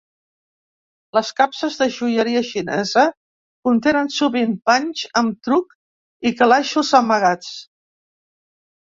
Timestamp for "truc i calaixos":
5.49-6.91